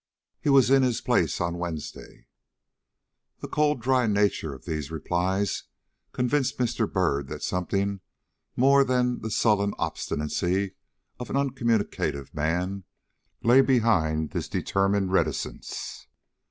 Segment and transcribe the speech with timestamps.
[0.39, 2.25] "He was in his place on Wednesday."
[3.39, 5.65] The cold, dry nature of these replies
[6.11, 6.91] convinced Mr.
[6.91, 7.99] Byrd that something
[8.55, 10.73] more than the sullen obstinacy
[11.19, 12.83] of an uncommunicative man
[13.43, 16.07] lay behind this determined reticence.